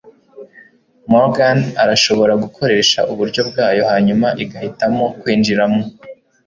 Morgan 1.11 1.59
arashobora 1.83 2.33
gukoresha 2.43 2.99
uburyo 3.11 3.41
bwayo 3.49 3.83
hanyuma 3.91 4.27
igahitamo 4.43 5.03
kwinjira 5.19 5.63
mo 5.73 5.81